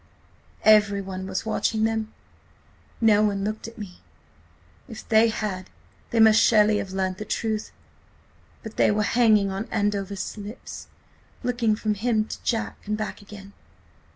[0.65, 2.11] "Everyone was watching them...
[2.99, 3.99] no one looked at me.
[4.89, 5.69] If they had
[6.09, 7.71] they must surely have learnt the truth;
[8.63, 10.87] but they were hanging on Andover's lips,
[11.43, 13.53] looking from him to Jack and back again.